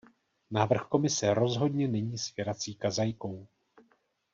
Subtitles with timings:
[0.51, 3.47] Návrh Komise rozhodně není svěrací kazajkou.